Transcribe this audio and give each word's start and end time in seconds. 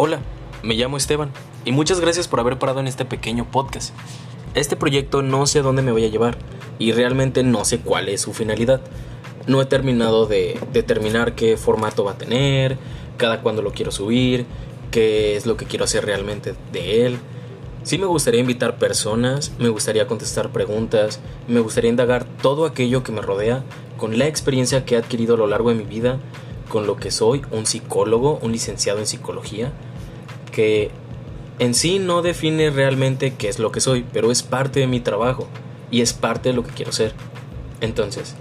Hola, 0.00 0.20
me 0.62 0.76
llamo 0.76 0.96
Esteban 0.96 1.32
y 1.64 1.72
muchas 1.72 1.98
gracias 1.98 2.28
por 2.28 2.38
haber 2.38 2.56
parado 2.56 2.78
en 2.78 2.86
este 2.86 3.04
pequeño 3.04 3.50
podcast. 3.50 3.92
Este 4.54 4.76
proyecto 4.76 5.22
no 5.22 5.44
sé 5.44 5.58
a 5.58 5.62
dónde 5.62 5.82
me 5.82 5.90
voy 5.90 6.04
a 6.04 6.08
llevar 6.08 6.38
y 6.78 6.92
realmente 6.92 7.42
no 7.42 7.64
sé 7.64 7.80
cuál 7.80 8.08
es 8.08 8.20
su 8.20 8.32
finalidad. 8.32 8.80
No 9.48 9.60
he 9.60 9.66
terminado 9.66 10.26
de 10.26 10.56
determinar 10.72 11.34
qué 11.34 11.56
formato 11.56 12.04
va 12.04 12.12
a 12.12 12.16
tener, 12.16 12.78
cada 13.16 13.42
cuándo 13.42 13.60
lo 13.60 13.72
quiero 13.72 13.90
subir, 13.90 14.46
qué 14.92 15.34
es 15.34 15.46
lo 15.46 15.56
que 15.56 15.66
quiero 15.66 15.84
hacer 15.84 16.06
realmente 16.06 16.54
de 16.70 17.04
él. 17.04 17.18
Sí 17.82 17.98
me 17.98 18.06
gustaría 18.06 18.40
invitar 18.40 18.78
personas, 18.78 19.50
me 19.58 19.68
gustaría 19.68 20.06
contestar 20.06 20.52
preguntas, 20.52 21.18
me 21.48 21.58
gustaría 21.58 21.90
indagar 21.90 22.24
todo 22.40 22.66
aquello 22.66 23.02
que 23.02 23.10
me 23.10 23.20
rodea 23.20 23.64
con 23.96 24.16
la 24.16 24.28
experiencia 24.28 24.84
que 24.84 24.94
he 24.94 24.98
adquirido 24.98 25.34
a 25.34 25.38
lo 25.38 25.48
largo 25.48 25.70
de 25.70 25.74
mi 25.74 25.86
vida, 25.86 26.20
con 26.68 26.86
lo 26.86 26.96
que 26.96 27.10
soy, 27.10 27.42
un 27.50 27.66
psicólogo, 27.66 28.38
un 28.42 28.52
licenciado 28.52 29.00
en 29.00 29.06
psicología, 29.06 29.72
que 30.58 30.90
en 31.60 31.72
sí 31.72 32.00
no 32.00 32.20
define 32.20 32.70
realmente 32.70 33.32
qué 33.32 33.48
es 33.48 33.60
lo 33.60 33.70
que 33.70 33.80
soy, 33.80 34.04
pero 34.12 34.32
es 34.32 34.42
parte 34.42 34.80
de 34.80 34.88
mi 34.88 34.98
trabajo 34.98 35.46
y 35.92 36.00
es 36.00 36.12
parte 36.12 36.48
de 36.48 36.54
lo 36.56 36.64
que 36.64 36.72
quiero 36.72 36.90
ser. 36.90 37.12
Entonces, 37.80 38.34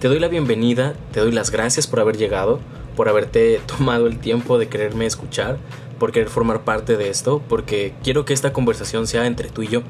te 0.00 0.08
doy 0.08 0.18
la 0.18 0.26
bienvenida, 0.26 0.94
te 1.12 1.20
doy 1.20 1.30
las 1.30 1.52
gracias 1.52 1.86
por 1.86 2.00
haber 2.00 2.16
llegado, 2.16 2.58
por 2.96 3.08
haberte 3.08 3.60
tomado 3.66 4.08
el 4.08 4.18
tiempo 4.18 4.58
de 4.58 4.66
quererme 4.66 5.06
escuchar, 5.06 5.58
por 6.00 6.10
querer 6.10 6.28
formar 6.28 6.64
parte 6.64 6.96
de 6.96 7.08
esto, 7.08 7.40
porque 7.48 7.94
quiero 8.02 8.24
que 8.24 8.32
esta 8.32 8.52
conversación 8.52 9.06
sea 9.06 9.28
entre 9.28 9.48
tú 9.48 9.62
y 9.62 9.68
yo. 9.68 9.84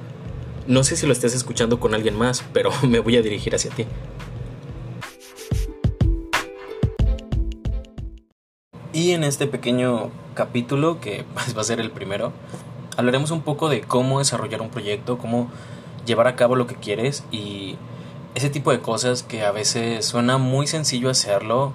No 0.66 0.84
sé 0.84 0.98
si 0.98 1.06
lo 1.06 1.14
estés 1.14 1.34
escuchando 1.34 1.80
con 1.80 1.94
alguien 1.94 2.14
más, 2.14 2.44
pero 2.52 2.72
me 2.86 2.98
voy 2.98 3.16
a 3.16 3.22
dirigir 3.22 3.54
hacia 3.54 3.70
ti. 3.70 3.86
Y 8.92 9.12
en 9.12 9.24
este 9.24 9.46
pequeño 9.46 10.10
capítulo, 10.34 11.00
que 11.00 11.24
pues, 11.34 11.56
va 11.56 11.62
a 11.62 11.64
ser 11.64 11.80
el 11.80 11.90
primero, 11.90 12.32
hablaremos 12.96 13.30
un 13.30 13.42
poco 13.42 13.68
de 13.68 13.80
cómo 13.80 14.18
desarrollar 14.18 14.60
un 14.60 14.70
proyecto, 14.70 15.18
cómo 15.18 15.48
llevar 16.06 16.26
a 16.26 16.36
cabo 16.36 16.56
lo 16.56 16.66
que 16.66 16.74
quieres 16.74 17.24
y 17.30 17.76
ese 18.34 18.50
tipo 18.50 18.72
de 18.72 18.80
cosas 18.80 19.22
que 19.22 19.44
a 19.44 19.52
veces 19.52 20.04
suena 20.04 20.38
muy 20.38 20.66
sencillo 20.66 21.08
hacerlo. 21.08 21.72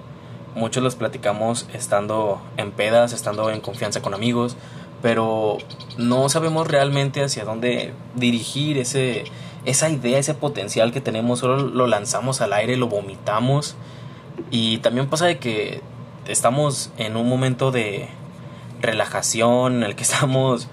Muchos 0.56 0.84
los 0.84 0.96
platicamos 0.96 1.68
estando 1.74 2.42
en 2.58 2.72
pedas, 2.72 3.14
estando 3.14 3.50
en 3.50 3.62
confianza 3.62 4.02
con 4.02 4.14
amigos, 4.14 4.58
pero 5.02 5.58
no 5.98 6.28
sabemos 6.28 6.68
realmente 6.68 7.24
hacia 7.24 7.46
dónde 7.46 7.94
dirigir 8.16 8.78
ese, 8.78 9.24
esa 9.66 9.90
idea, 9.90 10.18
ese 10.18 10.34
potencial 10.34 10.92
que 10.92 11.02
tenemos, 11.02 11.40
solo 11.40 11.58
lo 11.58 11.88
lanzamos 11.88 12.42
al 12.42 12.54
aire, 12.54 12.76
lo 12.76 12.88
vomitamos. 12.88 13.76
Y 14.52 14.80
también 14.80 15.08
pasa 15.08 15.28
de 15.28 15.38
que 15.38 15.82
estamos 16.28 16.92
en 16.98 17.16
un 17.16 17.30
momento 17.30 17.72
de 17.72 18.10
relajación 18.82 19.78
en 19.78 19.84
el 19.84 19.96
que 19.96 20.04
estamos 20.10 20.68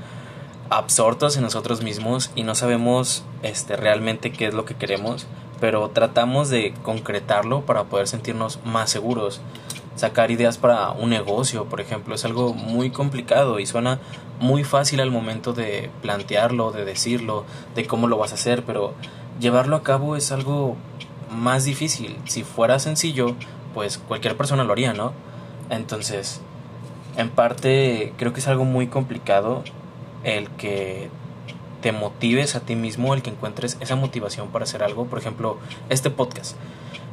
absortos 0.70 1.36
en 1.36 1.42
nosotros 1.42 1.82
mismos 1.82 2.30
y 2.34 2.42
no 2.42 2.54
sabemos 2.54 3.24
este 3.42 3.76
realmente 3.76 4.32
qué 4.32 4.46
es 4.46 4.54
lo 4.54 4.64
que 4.64 4.74
queremos, 4.74 5.26
pero 5.60 5.90
tratamos 5.90 6.48
de 6.48 6.74
concretarlo 6.82 7.62
para 7.62 7.84
poder 7.84 8.08
sentirnos 8.08 8.58
más 8.64 8.90
seguros. 8.90 9.40
Sacar 9.94 10.30
ideas 10.30 10.58
para 10.58 10.90
un 10.90 11.08
negocio, 11.08 11.66
por 11.66 11.80
ejemplo, 11.80 12.14
es 12.14 12.24
algo 12.26 12.52
muy 12.52 12.90
complicado 12.90 13.60
y 13.60 13.66
suena 13.66 13.98
muy 14.40 14.62
fácil 14.62 15.00
al 15.00 15.10
momento 15.10 15.54
de 15.54 15.90
plantearlo, 16.02 16.70
de 16.70 16.84
decirlo, 16.84 17.44
de 17.74 17.86
cómo 17.86 18.06
lo 18.06 18.18
vas 18.18 18.32
a 18.32 18.34
hacer, 18.34 18.62
pero 18.64 18.92
llevarlo 19.40 19.76
a 19.76 19.82
cabo 19.82 20.16
es 20.16 20.32
algo 20.32 20.76
más 21.30 21.64
difícil. 21.64 22.18
Si 22.26 22.42
fuera 22.44 22.78
sencillo, 22.78 23.36
pues 23.72 23.96
cualquier 23.96 24.36
persona 24.36 24.64
lo 24.64 24.72
haría, 24.72 24.92
¿no? 24.92 25.12
Entonces, 25.70 26.42
en 27.16 27.30
parte 27.30 28.12
creo 28.16 28.32
que 28.32 28.40
es 28.40 28.48
algo 28.48 28.64
muy 28.64 28.86
complicado 28.88 29.62
el 30.24 30.48
que 30.50 31.08
te 31.80 31.92
motives 31.92 32.56
a 32.56 32.60
ti 32.60 32.74
mismo, 32.74 33.14
el 33.14 33.22
que 33.22 33.30
encuentres 33.30 33.76
esa 33.80 33.96
motivación 33.96 34.48
para 34.48 34.64
hacer 34.64 34.82
algo. 34.82 35.06
Por 35.06 35.18
ejemplo, 35.18 35.58
este 35.88 36.10
podcast. 36.10 36.56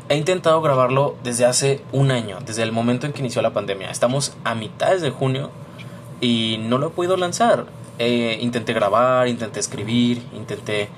He 0.10 0.18
intentado 0.18 0.62
grabarlo 0.62 1.16
desde 1.24 1.46
hace 1.46 1.82
un 1.92 2.12
año, 2.12 2.40
desde 2.46 2.64
el 2.64 2.72
momento 2.72 3.06
en 3.06 3.14
que 3.14 3.20
inició 3.20 3.42
la 3.42 3.54
pandemia. 3.54 3.90
Estamos 3.90 4.36
a 4.44 4.56
mitad 4.56 4.98
de 4.98 5.12
junio 5.12 5.52
y 6.22 6.58
no 6.60 6.78
lo 6.78 6.88
he 6.88 6.90
podido 6.90 7.18
lanzar. 7.18 7.66
intenté 8.00 8.74
grabar, 8.74 9.28
intenté 9.28 9.60
escribir, 9.60 10.24
intenté 10.34 10.90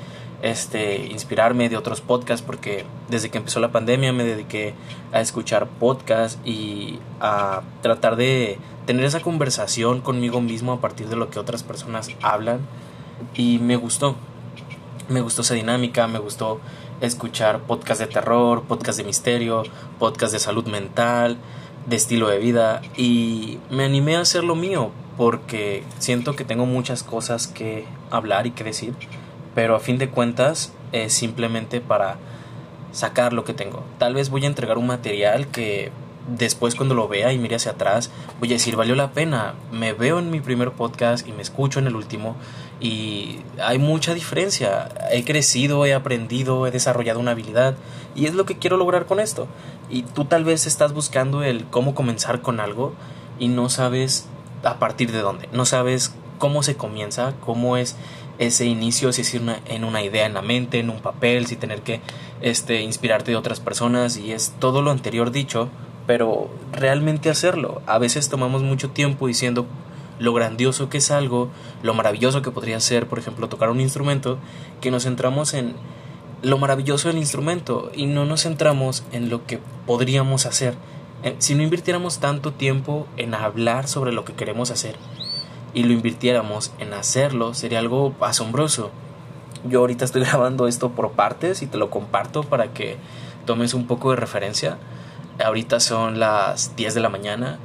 este, 0.41 1.05
inspirarme 1.07 1.69
de 1.69 1.77
otros 1.77 2.01
podcasts 2.01 2.45
porque 2.45 2.85
desde 3.09 3.29
que 3.29 3.37
empezó 3.37 3.59
la 3.59 3.71
pandemia 3.71 4.13
me 4.13 4.23
dediqué 4.23 4.73
a 5.11 5.21
escuchar 5.21 5.67
podcasts 5.67 6.39
y 6.45 6.99
a 7.19 7.61
tratar 7.81 8.15
de 8.15 8.57
tener 8.85 9.05
esa 9.05 9.21
conversación 9.21 10.01
conmigo 10.01 10.41
mismo 10.41 10.73
a 10.73 10.81
partir 10.81 11.07
de 11.07 11.15
lo 11.15 11.29
que 11.29 11.39
otras 11.39 11.63
personas 11.63 12.09
hablan 12.21 12.59
y 13.33 13.59
me 13.59 13.75
gustó. 13.75 14.15
Me 15.07 15.21
gustó 15.21 15.41
esa 15.41 15.53
dinámica, 15.53 16.07
me 16.07 16.19
gustó 16.19 16.59
escuchar 17.01 17.59
podcasts 17.61 17.99
de 17.99 18.07
terror, 18.07 18.63
podcasts 18.63 18.97
de 18.97 19.03
misterio, 19.03 19.63
podcasts 19.99 20.33
de 20.33 20.39
salud 20.39 20.65
mental, 20.65 21.37
de 21.85 21.95
estilo 21.95 22.27
de 22.27 22.39
vida 22.39 22.81
y 22.97 23.59
me 23.69 23.85
animé 23.85 24.15
a 24.15 24.21
hacer 24.21 24.43
lo 24.43 24.55
mío 24.55 24.91
porque 25.17 25.83
siento 25.99 26.35
que 26.35 26.43
tengo 26.43 26.65
muchas 26.65 27.03
cosas 27.03 27.47
que 27.47 27.85
hablar 28.09 28.47
y 28.47 28.51
que 28.51 28.63
decir 28.63 28.93
pero 29.55 29.75
a 29.75 29.79
fin 29.79 29.97
de 29.97 30.09
cuentas 30.09 30.73
es 30.91 31.13
simplemente 31.13 31.81
para 31.81 32.17
sacar 32.91 33.33
lo 33.33 33.43
que 33.43 33.53
tengo. 33.53 33.83
Tal 33.97 34.13
vez 34.13 34.29
voy 34.29 34.43
a 34.43 34.47
entregar 34.47 34.77
un 34.77 34.87
material 34.87 35.47
que 35.47 35.91
después 36.27 36.73
cuando 36.73 36.95
lo 36.95 37.07
vea 37.07 37.31
y 37.33 37.37
mire 37.37 37.55
hacia 37.55 37.73
atrás 37.73 38.09
voy 38.39 38.49
a 38.49 38.53
decir 38.53 38.75
valió 38.75 38.95
la 38.95 39.11
pena. 39.11 39.53
Me 39.71 39.93
veo 39.93 40.19
en 40.19 40.31
mi 40.31 40.39
primer 40.39 40.71
podcast 40.71 41.27
y 41.27 41.31
me 41.31 41.41
escucho 41.41 41.79
en 41.79 41.87
el 41.87 41.95
último 41.95 42.35
y 42.79 43.39
hay 43.61 43.79
mucha 43.79 44.13
diferencia. 44.13 44.89
He 45.11 45.23
crecido, 45.23 45.85
he 45.85 45.93
aprendido, 45.93 46.67
he 46.67 46.71
desarrollado 46.71 47.19
una 47.19 47.31
habilidad 47.31 47.75
y 48.15 48.25
es 48.25 48.33
lo 48.33 48.45
que 48.45 48.57
quiero 48.57 48.77
lograr 48.77 49.05
con 49.05 49.19
esto. 49.19 49.47
Y 49.89 50.03
tú 50.03 50.25
tal 50.25 50.43
vez 50.43 50.65
estás 50.65 50.93
buscando 50.93 51.43
el 51.43 51.65
cómo 51.65 51.95
comenzar 51.95 52.41
con 52.41 52.59
algo 52.59 52.93
y 53.39 53.47
no 53.47 53.69
sabes 53.69 54.27
a 54.63 54.79
partir 54.79 55.11
de 55.11 55.19
dónde, 55.19 55.47
no 55.51 55.65
sabes 55.65 56.13
cómo 56.39 56.63
se 56.63 56.75
comienza, 56.75 57.33
cómo 57.45 57.77
es 57.77 57.95
ese 58.39 58.65
inicio, 58.65 59.13
si 59.13 59.21
es 59.21 59.33
una, 59.35 59.59
en 59.67 59.83
una 59.83 60.03
idea 60.03 60.25
en 60.25 60.33
la 60.33 60.41
mente, 60.41 60.79
en 60.79 60.89
un 60.89 60.99
papel, 60.99 61.47
si 61.47 61.55
tener 61.55 61.81
que 61.81 62.01
este, 62.41 62.81
inspirarte 62.81 63.31
de 63.31 63.37
otras 63.37 63.59
personas 63.59 64.17
y 64.17 64.31
es 64.31 64.53
todo 64.59 64.81
lo 64.81 64.91
anterior 64.91 65.31
dicho, 65.31 65.69
pero 66.07 66.49
realmente 66.71 67.29
hacerlo. 67.29 67.81
A 67.85 67.97
veces 67.97 68.29
tomamos 68.29 68.61
mucho 68.63 68.89
tiempo 68.89 69.27
diciendo 69.27 69.65
lo 70.19 70.33
grandioso 70.33 70.89
que 70.89 70.99
es 70.99 71.11
algo, 71.11 71.49
lo 71.83 71.93
maravilloso 71.93 72.41
que 72.41 72.51
podría 72.51 72.79
ser, 72.79 73.07
por 73.07 73.19
ejemplo, 73.19 73.49
tocar 73.49 73.69
un 73.69 73.81
instrumento, 73.81 74.37
que 74.81 74.91
nos 74.91 75.03
centramos 75.03 75.53
en 75.53 75.75
lo 76.41 76.57
maravilloso 76.57 77.07
del 77.07 77.17
instrumento 77.17 77.91
y 77.95 78.05
no 78.05 78.25
nos 78.25 78.43
centramos 78.43 79.03
en 79.11 79.29
lo 79.29 79.45
que 79.45 79.59
podríamos 79.85 80.45
hacer. 80.45 80.75
Eh, 81.23 81.35
si 81.39 81.55
no 81.55 81.63
invirtiéramos 81.63 82.19
tanto 82.19 82.51
tiempo 82.51 83.07
en 83.17 83.33
hablar 83.33 83.87
sobre 83.87 84.11
lo 84.11 84.25
que 84.25 84.33
queremos 84.33 84.69
hacer, 84.69 84.95
y 85.75 85.83
lo 85.83 85.91
invirtiéramos 85.91 86.71
en 86.79 86.93
hacerlo, 86.93 87.53
sería 87.53 87.79
algo 87.79 88.15
asombroso. 88.21 88.89
Yo 89.65 89.81
ahorita 89.81 90.05
estoy 90.05 90.23
grabando 90.25 90.67
esto 90.67 90.91
por 90.91 91.11
partes 91.11 91.61
y 91.61 91.67
te 91.67 91.77
lo 91.77 91.91
comparto 91.91 92.43
para 92.43 92.69
que 92.73 92.97
tomes 93.45 93.75
un 93.75 93.85
poco 93.85 94.09
de 94.09 94.15
referencia. 94.15 94.77
Ahorita 95.43 95.79
son 95.79 96.17
las 96.17 96.75
10 96.77 96.95
de 96.95 97.01
la 97.01 97.09
mañana 97.09 97.59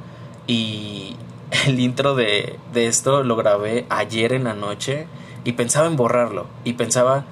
y 0.45 1.15
el 1.65 1.79
intro 1.79 2.13
de, 2.13 2.59
de 2.73 2.87
esto 2.87 3.23
lo 3.23 3.35
grabé 3.37 3.87
ayer 3.89 4.33
en 4.33 4.43
la 4.43 4.53
noche 4.53 5.07
y 5.45 5.53
pensaba 5.53 5.87
en 5.87 5.95
borrarlo 5.95 6.47
y 6.65 6.73
pensaba 6.73 7.23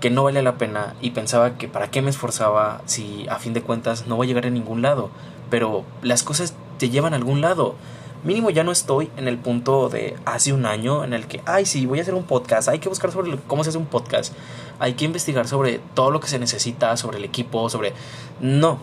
que 0.00 0.10
no 0.10 0.24
vale 0.24 0.42
la 0.42 0.58
pena 0.58 0.94
y 1.00 1.12
pensaba 1.12 1.56
que 1.56 1.68
para 1.68 1.90
qué 1.90 2.02
me 2.02 2.10
esforzaba 2.10 2.82
si 2.84 3.26
a 3.30 3.38
fin 3.38 3.54
de 3.54 3.62
cuentas 3.62 4.06
no 4.06 4.16
voy 4.16 4.26
a 4.26 4.28
llegar 4.28 4.46
a 4.46 4.50
ningún 4.50 4.82
lado. 4.82 5.10
Pero 5.48 5.84
las 6.02 6.24
cosas 6.24 6.54
te 6.78 6.90
llevan 6.90 7.12
a 7.12 7.16
algún 7.16 7.40
lado 7.40 7.76
mínimo 8.24 8.50
ya 8.50 8.64
no 8.64 8.72
estoy 8.72 9.10
en 9.16 9.28
el 9.28 9.38
punto 9.38 9.88
de 9.88 10.16
hace 10.24 10.52
un 10.52 10.66
año 10.66 11.04
en 11.04 11.12
el 11.12 11.26
que, 11.26 11.42
ay, 11.44 11.66
sí, 11.66 11.86
voy 11.86 11.98
a 11.98 12.02
hacer 12.02 12.14
un 12.14 12.24
podcast, 12.24 12.68
hay 12.68 12.78
que 12.78 12.88
buscar 12.88 13.12
sobre 13.12 13.36
cómo 13.46 13.62
se 13.62 13.70
hace 13.70 13.78
un 13.78 13.86
podcast, 13.86 14.34
hay 14.78 14.94
que 14.94 15.04
investigar 15.04 15.46
sobre 15.46 15.80
todo 15.94 16.10
lo 16.10 16.20
que 16.20 16.28
se 16.28 16.38
necesita, 16.38 16.96
sobre 16.96 17.18
el 17.18 17.24
equipo, 17.24 17.68
sobre... 17.68 17.92
No. 18.40 18.78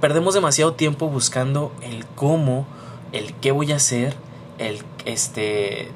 Perdemos 0.00 0.34
demasiado 0.34 0.74
tiempo 0.74 1.08
buscando 1.08 1.72
el 1.80 2.04
cómo, 2.06 2.66
el 3.12 3.34
qué 3.34 3.52
voy 3.52 3.72
a 3.72 3.76
hacer, 3.76 4.16
el, 4.58 4.82
este... 5.04 5.90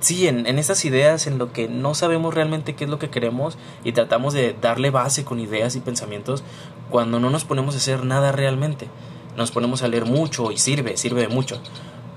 Sí, 0.00 0.28
en, 0.28 0.46
en 0.46 0.58
estas 0.58 0.84
ideas 0.84 1.26
en 1.26 1.38
lo 1.38 1.52
que 1.52 1.68
no 1.68 1.94
sabemos 1.94 2.34
realmente 2.34 2.74
qué 2.74 2.84
es 2.84 2.90
lo 2.90 2.98
que 2.98 3.10
queremos 3.10 3.56
y 3.82 3.92
tratamos 3.92 4.34
de 4.34 4.54
darle 4.60 4.90
base 4.90 5.24
con 5.24 5.40
ideas 5.40 5.74
y 5.74 5.80
pensamientos 5.80 6.44
cuando 6.90 7.18
no 7.18 7.30
nos 7.30 7.44
ponemos 7.44 7.74
a 7.74 7.78
hacer 7.78 8.04
nada 8.04 8.30
realmente 8.30 8.88
nos 9.36 9.50
ponemos 9.50 9.82
a 9.82 9.88
leer 9.88 10.04
mucho 10.04 10.50
y 10.50 10.58
sirve, 10.58 10.96
sirve 10.96 11.22
de 11.22 11.28
mucho, 11.28 11.60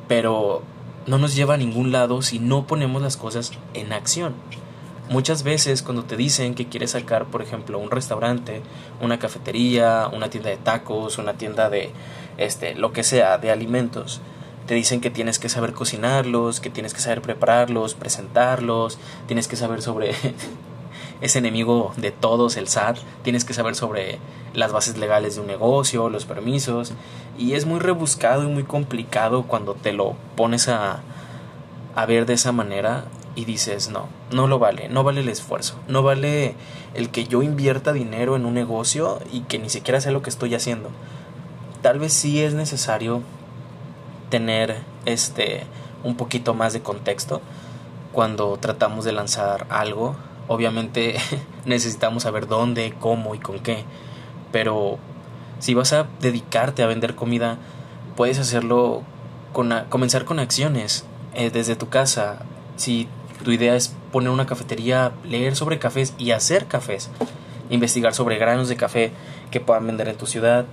pero 0.07 0.63
no 1.05 1.17
nos 1.17 1.35
lleva 1.35 1.55
a 1.55 1.57
ningún 1.57 1.91
lado 1.91 2.21
si 2.21 2.39
no 2.39 2.67
ponemos 2.67 3.01
las 3.01 3.17
cosas 3.17 3.51
en 3.73 3.93
acción. 3.93 4.33
Muchas 5.09 5.41
veces 5.41 5.81
cuando 5.81 6.03
te 6.03 6.17
dicen 6.17 6.53
que 6.53 6.67
quieres 6.67 6.91
sacar, 6.91 7.25
por 7.25 7.41
ejemplo, 7.41 7.79
un 7.79 7.89
restaurante, 7.89 8.61
una 9.01 9.17
cafetería, 9.17 10.07
una 10.13 10.29
tienda 10.29 10.51
de 10.51 10.57
tacos, 10.57 11.17
una 11.17 11.33
tienda 11.33 11.69
de 11.69 11.91
este, 12.37 12.75
lo 12.75 12.93
que 12.93 13.03
sea, 13.03 13.39
de 13.39 13.49
alimentos, 13.49 14.21
te 14.67 14.75
dicen 14.75 15.01
que 15.01 15.09
tienes 15.09 15.39
que 15.39 15.49
saber 15.49 15.73
cocinarlos, 15.73 16.59
que 16.59 16.69
tienes 16.69 16.93
que 16.93 17.01
saber 17.01 17.23
prepararlos, 17.23 17.95
presentarlos, 17.95 18.99
tienes 19.25 19.47
que 19.47 19.55
saber 19.55 19.81
sobre 19.81 20.13
ese 21.21 21.39
enemigo 21.39 21.93
de 21.97 22.11
todos, 22.11 22.57
el 22.57 22.67
SAT, 22.67 22.97
tienes 23.23 23.45
que 23.45 23.53
saber 23.53 23.75
sobre 23.75 24.19
las 24.53 24.71
bases 24.71 24.97
legales 24.97 25.35
de 25.35 25.41
un 25.41 25.47
negocio, 25.47 26.09
los 26.09 26.25
permisos, 26.25 26.93
y 27.37 27.53
es 27.53 27.65
muy 27.65 27.79
rebuscado 27.79 28.43
y 28.43 28.47
muy 28.47 28.63
complicado 28.63 29.43
cuando 29.43 29.73
te 29.73 29.93
lo 29.93 30.15
pones 30.35 30.67
a, 30.67 31.01
a 31.95 32.05
ver 32.05 32.25
de 32.25 32.33
esa 32.33 32.51
manera 32.51 33.05
y 33.35 33.45
dices, 33.45 33.89
no, 33.89 34.07
no 34.31 34.47
lo 34.47 34.59
vale, 34.59 34.89
no 34.89 35.03
vale 35.03 35.21
el 35.21 35.29
esfuerzo, 35.29 35.75
no 35.87 36.03
vale 36.03 36.55
el 36.93 37.09
que 37.09 37.25
yo 37.25 37.43
invierta 37.43 37.93
dinero 37.93 38.35
en 38.35 38.45
un 38.45 38.53
negocio 38.53 39.19
y 39.31 39.41
que 39.41 39.59
ni 39.59 39.69
siquiera 39.69 40.01
sé 40.01 40.11
lo 40.11 40.21
que 40.21 40.29
estoy 40.29 40.55
haciendo. 40.55 40.89
Tal 41.81 41.99
vez 41.99 42.11
sí 42.11 42.41
es 42.41 42.53
necesario 42.53 43.21
tener 44.29 44.77
este 45.05 45.63
un 46.03 46.15
poquito 46.15 46.53
más 46.53 46.73
de 46.73 46.81
contexto 46.81 47.41
cuando 48.11 48.57
tratamos 48.57 49.05
de 49.05 49.11
lanzar 49.11 49.65
algo. 49.69 50.15
Obviamente 50.49 51.15
necesitamos 51.65 52.23
saber 52.23 52.47
dónde, 52.47 52.95
cómo 52.99 53.35
y 53.35 53.39
con 53.39 53.59
qué, 53.59 53.85
pero 54.51 54.97
si 55.59 55.75
vas 55.75 55.93
a 55.93 56.07
dedicarte 56.19 56.81
a 56.81 56.87
vender 56.87 57.13
comida, 57.13 57.59
puedes 58.17 58.39
hacerlo 58.39 59.03
con 59.53 59.71
comenzar 59.89 60.25
con 60.25 60.39
acciones 60.39 61.05
eh, 61.35 61.51
desde 61.51 61.75
tu 61.75 61.89
casa. 61.89 62.39
Si 62.77 63.07
tu 63.43 63.51
idea 63.51 63.75
es 63.75 63.93
poner 64.11 64.31
una 64.31 64.47
cafetería, 64.47 65.11
leer 65.23 65.55
sobre 65.55 65.77
cafés 65.77 66.15
y 66.17 66.31
hacer 66.31 66.65
cafés, 66.65 67.11
investigar 67.69 68.15
sobre 68.15 68.39
granos 68.39 68.69
de 68.69 68.75
café 68.75 69.11
que 69.51 69.59
puedan 69.59 69.85
vender 69.85 70.07
en 70.07 70.17
tu 70.17 70.25
ciudad, 70.25 70.65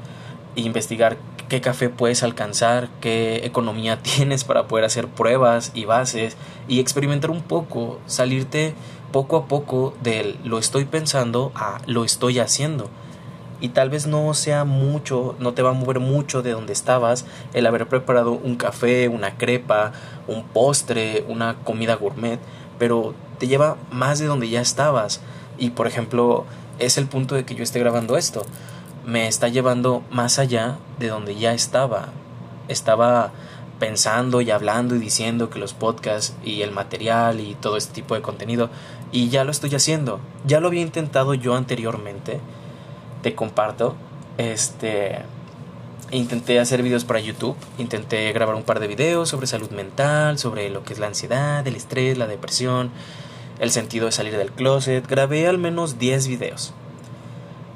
investigar 0.54 1.18
qué 1.50 1.60
café 1.60 1.90
puedes 1.90 2.22
alcanzar, 2.22 2.88
qué 3.02 3.44
economía 3.44 3.98
tienes 4.02 4.44
para 4.44 4.68
poder 4.68 4.86
hacer 4.86 5.08
pruebas 5.08 5.70
y 5.74 5.84
bases 5.84 6.38
y 6.66 6.80
experimentar 6.80 7.30
un 7.30 7.42
poco, 7.42 8.00
salirte 8.06 8.74
poco 9.12 9.36
a 9.36 9.46
poco 9.46 9.94
del 10.02 10.38
lo 10.44 10.58
estoy 10.58 10.84
pensando 10.84 11.52
a 11.54 11.80
lo 11.86 12.04
estoy 12.04 12.38
haciendo. 12.38 12.88
Y 13.60 13.70
tal 13.70 13.88
vez 13.88 14.06
no 14.06 14.34
sea 14.34 14.64
mucho, 14.64 15.34
no 15.38 15.54
te 15.54 15.62
va 15.62 15.70
a 15.70 15.72
mover 15.72 15.98
mucho 15.98 16.42
de 16.42 16.52
donde 16.52 16.74
estabas 16.74 17.24
el 17.54 17.66
haber 17.66 17.88
preparado 17.88 18.32
un 18.32 18.56
café, 18.56 19.08
una 19.08 19.38
crepa, 19.38 19.92
un 20.26 20.44
postre, 20.44 21.24
una 21.28 21.56
comida 21.64 21.94
gourmet, 21.94 22.38
pero 22.78 23.14
te 23.38 23.48
lleva 23.48 23.76
más 23.90 24.18
de 24.18 24.26
donde 24.26 24.50
ya 24.50 24.60
estabas. 24.60 25.22
Y 25.56 25.70
por 25.70 25.86
ejemplo, 25.86 26.44
es 26.78 26.98
el 26.98 27.06
punto 27.06 27.34
de 27.34 27.46
que 27.46 27.54
yo 27.54 27.62
esté 27.62 27.78
grabando 27.78 28.18
esto 28.18 28.44
me 29.06 29.28
está 29.28 29.46
llevando 29.46 30.02
más 30.10 30.40
allá 30.40 30.78
de 30.98 31.08
donde 31.08 31.36
ya 31.36 31.54
estaba. 31.54 32.08
Estaba 32.66 33.30
pensando 33.78 34.40
y 34.40 34.50
hablando 34.50 34.96
y 34.96 34.98
diciendo 34.98 35.48
que 35.48 35.60
los 35.60 35.74
podcasts 35.74 36.34
y 36.44 36.62
el 36.62 36.72
material 36.72 37.40
y 37.40 37.54
todo 37.54 37.76
este 37.76 37.94
tipo 37.94 38.14
de 38.14 38.22
contenido 38.22 38.68
y 39.12 39.28
ya 39.28 39.44
lo 39.44 39.50
estoy 39.50 39.74
haciendo. 39.74 40.20
Ya 40.46 40.60
lo 40.60 40.68
había 40.68 40.82
intentado 40.82 41.34
yo 41.34 41.54
anteriormente. 41.54 42.40
Te 43.22 43.34
comparto. 43.34 43.96
Este 44.38 45.22
intenté 46.10 46.60
hacer 46.60 46.82
videos 46.82 47.04
para 47.04 47.18
YouTube, 47.18 47.56
intenté 47.78 48.32
grabar 48.32 48.54
un 48.54 48.62
par 48.62 48.78
de 48.78 48.86
videos 48.86 49.28
sobre 49.28 49.48
salud 49.48 49.70
mental, 49.70 50.38
sobre 50.38 50.70
lo 50.70 50.84
que 50.84 50.92
es 50.92 51.00
la 51.00 51.08
ansiedad, 51.08 51.66
el 51.66 51.74
estrés, 51.74 52.16
la 52.16 52.28
depresión, 52.28 52.90
el 53.58 53.70
sentido 53.70 54.06
de 54.06 54.12
salir 54.12 54.36
del 54.36 54.52
closet. 54.52 55.06
Grabé 55.06 55.48
al 55.48 55.58
menos 55.58 55.98
10 55.98 56.28
videos 56.28 56.74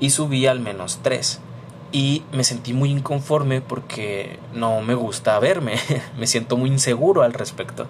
y 0.01 0.11
subí 0.11 0.47
al 0.47 0.61
menos 0.61 1.01
tres. 1.03 1.41
Y 1.93 2.23
me 2.33 2.45
sentí 2.45 2.73
muy 2.73 2.91
inconforme 2.91 3.61
porque 3.61 4.39
no 4.55 4.81
me 4.81 4.95
gusta 4.95 5.39
verme, 5.39 5.75
me 6.19 6.27
siento 6.27 6.57
muy 6.57 6.71
inseguro 6.71 7.23
al 7.23 7.33
respecto. 7.33 7.87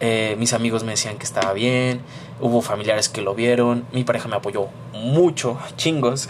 Eh, 0.00 0.34
mis 0.38 0.54
amigos 0.54 0.82
me 0.82 0.92
decían 0.92 1.18
que 1.18 1.24
estaba 1.24 1.52
bien, 1.52 2.00
hubo 2.40 2.62
familiares 2.62 3.08
que 3.08 3.20
lo 3.20 3.34
vieron, 3.34 3.84
mi 3.92 4.02
pareja 4.02 4.28
me 4.28 4.36
apoyó 4.36 4.68
mucho, 4.94 5.58
chingos. 5.76 6.28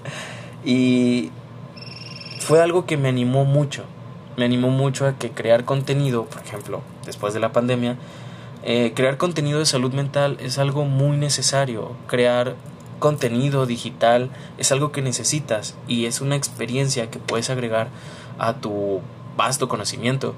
y 0.64 1.30
fue 2.40 2.62
algo 2.62 2.86
que 2.86 2.96
me 2.96 3.08
animó 3.08 3.44
mucho, 3.44 3.84
me 4.36 4.44
animó 4.44 4.68
mucho 4.68 5.06
a 5.06 5.16
que 5.16 5.30
crear 5.30 5.64
contenido, 5.64 6.26
por 6.26 6.42
ejemplo, 6.42 6.82
después 7.06 7.32
de 7.32 7.40
la 7.40 7.52
pandemia, 7.52 7.96
eh, 8.62 8.92
crear 8.94 9.16
contenido 9.16 9.58
de 9.58 9.66
salud 9.66 9.92
mental 9.92 10.36
es 10.40 10.58
algo 10.58 10.84
muy 10.84 11.16
necesario, 11.16 11.96
crear 12.06 12.56
contenido 12.98 13.66
digital 13.66 14.30
es 14.58 14.72
algo 14.72 14.92
que 14.92 15.02
necesitas 15.02 15.76
y 15.86 16.06
es 16.06 16.20
una 16.20 16.36
experiencia 16.36 17.10
que 17.10 17.18
puedes 17.18 17.48
agregar 17.50 17.88
a 18.38 18.54
tu 18.54 19.00
vasto 19.36 19.68
conocimiento. 19.68 20.34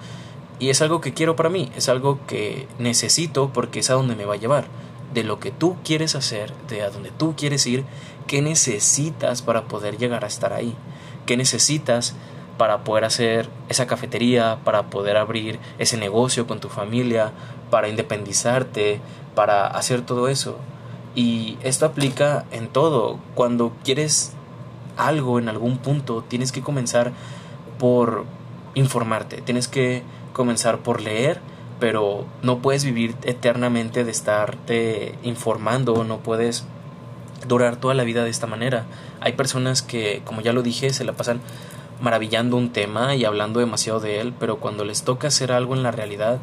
Y 0.61 0.69
es 0.69 0.83
algo 0.83 1.01
que 1.01 1.15
quiero 1.15 1.37
para 1.37 1.49
mí, 1.49 1.73
es 1.75 1.89
algo 1.89 2.21
que 2.27 2.69
necesito 2.79 3.51
porque 3.53 3.81
es 3.81 3.89
a 3.89 3.95
donde 3.95 4.15
me 4.15 4.27
va 4.27 4.35
a 4.35 4.37
llevar. 4.37 4.67
De 5.15 5.25
lo 5.25 5.41
que 5.41 5.51
tú 5.51 5.77
quieres 5.83 6.15
hacer, 6.15 6.53
de 6.69 6.83
a 6.83 6.91
donde 6.91 7.11
tú 7.11 7.35
quieres 7.35 7.67
ir, 7.67 7.85
qué 8.27 8.43
necesitas 8.43 9.41
para 9.41 9.65
poder 9.65 9.97
llegar 9.97 10.23
a 10.23 10.29
estar 10.29 10.53
ahí, 10.53 10.77
qué 11.25 11.37
necesitas 11.39 12.15
para 12.59 12.85
poder 12.85 13.07
hacer 13.07 13.49
esa 13.71 13.87
cafetería, 13.87 14.59
para 14.63 14.91
poder 14.91 15.17
abrir 15.17 15.59
ese 15.79 15.97
negocio 15.97 16.47
con 16.47 16.61
tu 16.61 16.69
familia, 16.69 17.33
para 17.71 17.89
independizarte, 17.89 19.01
para 19.35 19.67
hacer 19.67 20.03
todo 20.03 20.29
eso. 20.29 20.59
Y 21.15 21.57
esto 21.63 21.87
aplica 21.87 22.45
en 22.53 22.69
todo. 22.69 23.19
Cuando 23.35 23.73
quieres 23.83 24.35
algo 24.99 25.39
en 25.39 25.49
algún 25.49 25.79
punto, 25.79 26.23
tienes 26.29 26.53
que 26.53 26.61
comenzar 26.61 27.13
por 27.79 28.27
informarte, 28.75 29.41
tienes 29.41 29.67
que 29.67 30.03
comenzar 30.33 30.79
por 30.79 31.01
leer, 31.01 31.41
pero 31.79 32.27
no 32.43 32.59
puedes 32.59 32.85
vivir 32.85 33.15
eternamente 33.23 34.05
de 34.05 34.11
estarte 34.11 35.15
informando, 35.23 36.05
no 36.05 36.19
puedes 36.19 36.65
durar 37.49 37.77
toda 37.77 37.95
la 37.95 38.05
vida 38.05 38.25
de 38.25 38.31
esta 38.31 38.47
manera. 38.47 38.85
Hay 39.21 39.33
personas 39.33 39.83
que, 39.83 40.23
como 40.25 40.41
ya 40.41 40.53
lo 40.53 40.63
dije, 40.63 40.91
se 40.91 41.05
la 41.05 41.13
pasan 41.13 41.41
maravillando 42.01 42.57
un 42.57 42.71
tema 42.71 43.15
y 43.15 43.25
hablando 43.25 43.61
demasiado 43.61 44.01
de 44.01 44.21
él, 44.21 44.35
pero 44.39 44.59
cuando 44.59 44.85
les 44.85 45.03
toca 45.03 45.29
hacer 45.29 45.53
algo 45.53 45.75
en 45.75 45.83
la 45.83 45.91
realidad, 45.91 46.39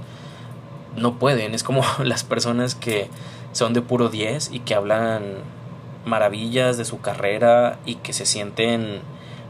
no 0.96 1.20
pueden. 1.20 1.54
Es 1.54 1.64
como 1.64 1.84
las 2.04 2.24
personas 2.24 2.76
que 2.76 3.10
son 3.52 3.74
de 3.74 3.82
puro 3.82 4.10
10 4.10 4.52
y 4.52 4.60
que 4.60 4.76
hablan 4.76 5.24
maravillas 6.06 6.78
de 6.78 6.86
su 6.86 7.02
carrera 7.02 7.80
y 7.86 7.96
que 7.96 8.14
se 8.14 8.26
sienten 8.26 9.02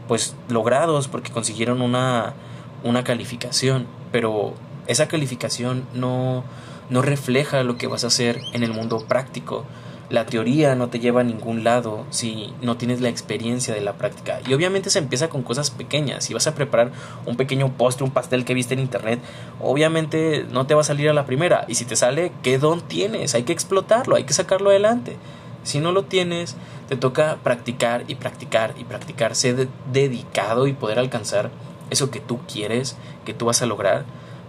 pues 0.08 0.34
logrados 0.48 1.06
porque 1.06 1.30
consiguieron 1.30 1.82
una, 1.82 2.34
una 2.82 3.04
calificación, 3.04 3.86
pero 4.12 4.54
esa 4.86 5.08
calificación 5.08 5.84
no, 5.94 6.44
no 6.90 7.02
refleja 7.02 7.62
lo 7.62 7.76
que 7.76 7.86
vas 7.86 8.04
a 8.04 8.08
hacer 8.08 8.40
en 8.52 8.62
el 8.62 8.72
mundo 8.72 9.04
práctico. 9.06 9.64
La 10.10 10.24
teoría 10.24 10.74
no 10.74 10.88
te 10.88 11.00
lleva 11.00 11.20
a 11.20 11.24
ningún 11.24 11.64
lado 11.64 12.06
si 12.08 12.54
no 12.62 12.78
tienes 12.78 13.02
la 13.02 13.10
experiencia 13.10 13.74
de 13.74 13.82
la 13.82 13.92
práctica. 13.92 14.40
Y 14.48 14.54
obviamente 14.54 14.88
se 14.88 14.98
empieza 14.98 15.28
con 15.28 15.42
cosas 15.42 15.70
pequeñas. 15.70 16.24
Si 16.24 16.32
vas 16.32 16.46
a 16.46 16.54
preparar 16.54 16.92
un 17.26 17.36
pequeño 17.36 17.76
postre, 17.76 18.04
un 18.04 18.10
pastel 18.10 18.46
que 18.46 18.54
viste 18.54 18.72
en 18.72 18.80
internet, 18.80 19.20
obviamente 19.60 20.46
no 20.50 20.66
te 20.66 20.74
va 20.74 20.80
a 20.80 20.84
salir 20.84 21.10
a 21.10 21.12
la 21.12 21.26
primera. 21.26 21.66
Y 21.68 21.74
si 21.74 21.84
te 21.84 21.94
sale, 21.94 22.32
¿qué 22.42 22.58
don 22.58 22.80
tienes? 22.80 23.34
Hay 23.34 23.42
que 23.42 23.52
explotarlo, 23.52 24.16
hay 24.16 24.24
que 24.24 24.32
sacarlo 24.32 24.70
adelante. 24.70 25.18
Si 25.62 25.78
no 25.78 25.92
lo 25.92 26.04
tienes, 26.04 26.56
te 26.88 26.96
toca 26.96 27.36
practicar 27.42 28.04
y 28.08 28.14
practicar 28.14 28.72
y 28.78 28.84
practicar, 28.84 29.34
ser 29.34 29.68
dedicado 29.92 30.66
y 30.66 30.72
poder 30.72 30.98
alcanzar 30.98 31.50
eso 31.90 32.10
que 32.10 32.20
tú 32.20 32.40
quieres, 32.52 32.96
que 33.24 33.34
tú 33.34 33.46
vas 33.46 33.62
a 33.62 33.66
lograr, 33.66 34.04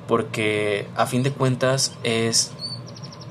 porque 0.07 0.87
a 0.95 1.05
fin 1.05 1.23
de 1.23 1.31
cuentas 1.31 1.93
es 2.03 2.51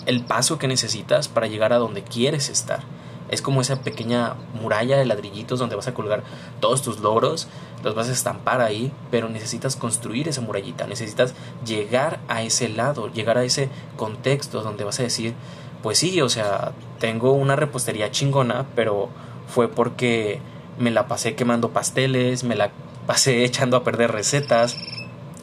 el 0.06 0.24
paso 0.24 0.58
que 0.58 0.68
necesitas 0.68 1.28
para 1.28 1.46
llegar 1.46 1.72
a 1.72 1.78
donde 1.78 2.02
quieres 2.02 2.48
estar. 2.48 2.80
Es 3.30 3.42
como 3.42 3.60
esa 3.60 3.82
pequeña 3.82 4.36
muralla 4.54 4.96
de 4.96 5.04
ladrillitos 5.04 5.58
donde 5.58 5.76
vas 5.76 5.86
a 5.86 5.92
colgar 5.92 6.22
todos 6.60 6.80
tus 6.80 7.00
logros, 7.00 7.46
los 7.84 7.94
vas 7.94 8.08
a 8.08 8.12
estampar 8.12 8.60
ahí, 8.60 8.90
pero 9.10 9.28
necesitas 9.28 9.76
construir 9.76 10.28
esa 10.28 10.40
murallita, 10.40 10.86
necesitas 10.86 11.34
llegar 11.66 12.20
a 12.28 12.42
ese 12.42 12.68
lado, 12.68 13.08
llegar 13.12 13.36
a 13.36 13.44
ese 13.44 13.68
contexto 13.96 14.62
donde 14.62 14.84
vas 14.84 14.98
a 15.00 15.02
decir, 15.02 15.34
pues 15.82 15.98
sí, 15.98 16.20
o 16.22 16.28
sea, 16.28 16.72
tengo 16.98 17.32
una 17.32 17.54
repostería 17.54 18.10
chingona, 18.10 18.66
pero 18.74 19.10
fue 19.46 19.68
porque 19.68 20.40
me 20.78 20.90
la 20.90 21.06
pasé 21.06 21.34
quemando 21.34 21.70
pasteles, 21.70 22.44
me 22.44 22.56
la 22.56 22.70
pasé 23.08 23.42
echando 23.42 23.78
a 23.78 23.84
perder 23.84 24.12
recetas, 24.12 24.76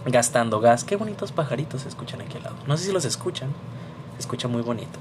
gastando 0.06 0.60
gas. 0.60 0.84
Qué 0.84 0.98
bonitos 0.98 1.32
pajaritos 1.32 1.82
se 1.82 1.90
escuchan 1.90 2.22
aquí 2.22 2.38
al 2.38 2.44
lado. 2.44 2.56
No 2.68 2.78
sé 2.78 2.86
si 2.86 2.92
los 2.92 3.06
escuchan 3.06 3.50
escucha 4.20 4.48
muy 4.48 4.62
bonito. 4.62 5.00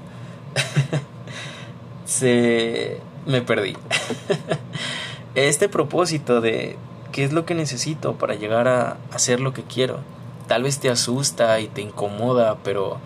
Se... 2.05 2.99
me 3.27 3.43
perdí. 3.43 3.77
este 5.35 5.69
propósito 5.69 6.41
de 6.41 6.75
qué 7.11 7.23
es 7.23 7.33
lo 7.33 7.45
que 7.45 7.53
necesito 7.53 8.15
para 8.15 8.33
llegar 8.33 8.67
a 8.67 8.97
hacer 9.13 9.41
lo 9.41 9.53
que 9.53 9.61
quiero. 9.61 9.99
Tal 10.47 10.63
vez 10.63 10.79
te 10.79 10.89
asusta 10.89 11.59
y 11.59 11.67
te 11.67 11.81
incomoda, 11.83 12.57
pero 12.63 12.97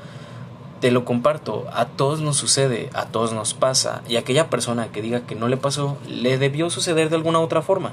te 0.80 0.89
lo 0.89 1.04
comparto, 1.04 1.66
a 1.74 1.86
todos 1.86 2.22
nos 2.22 2.38
sucede, 2.38 2.89
a 2.94 3.08
todos 3.08 3.34
nos 3.34 3.54
pasa, 3.54 4.01
y 4.08 4.16
aquella 4.16 4.50
persona 4.50 4.88
que 4.88 5.01
diga 5.01 5.28
que 5.28 5.36
no 5.36 5.50
le 5.50 5.58
pasó, 5.58 5.98
le 6.08 6.38
debió 6.38 6.70
suceder 6.70 7.10
de 7.10 7.18
alguna 7.18 7.39
otra 7.39 7.62
forma. 7.62 7.92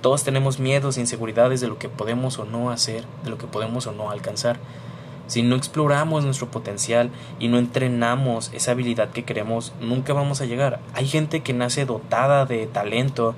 Todos 0.00 0.22
tenemos 0.22 0.60
miedos 0.60 0.96
e 0.96 1.00
inseguridades 1.00 1.60
de 1.60 1.68
lo 1.68 1.78
que 1.78 1.88
podemos 1.88 2.38
o 2.38 2.44
no 2.44 2.70
hacer, 2.70 3.04
de 3.24 3.30
lo 3.30 3.38
que 3.38 3.46
podemos 3.46 3.86
o 3.86 3.92
no 3.92 4.10
alcanzar. 4.10 4.58
Si 5.26 5.42
no 5.42 5.56
exploramos 5.56 6.24
nuestro 6.24 6.50
potencial 6.50 7.10
y 7.38 7.48
no 7.48 7.58
entrenamos 7.58 8.50
esa 8.54 8.70
habilidad 8.70 9.10
que 9.10 9.24
queremos, 9.24 9.72
nunca 9.80 10.14
vamos 10.14 10.40
a 10.40 10.46
llegar. 10.46 10.80
Hay 10.94 11.06
gente 11.06 11.42
que 11.42 11.52
nace 11.52 11.84
dotada 11.84 12.46
de 12.46 12.66
talento, 12.66 13.34